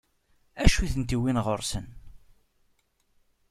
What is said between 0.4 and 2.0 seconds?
D acu i tent-iwwin ɣur-sen?